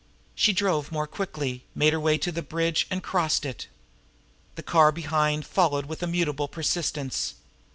She 0.33 0.51
drove 0.51 0.91
more 0.91 1.05
quickly, 1.05 1.63
made 1.75 1.93
her 1.93 1.99
way 1.99 2.17
to 2.17 2.31
the 2.31 2.41
Bridge, 2.41 2.87
and 2.89 3.03
crossed 3.03 3.45
it. 3.45 3.67
The 4.55 4.63
car 4.63 4.91
behind 4.91 5.45
followed 5.45 5.85
with 5.85 6.01
immutable 6.01 6.47
persistence. 6.47 7.35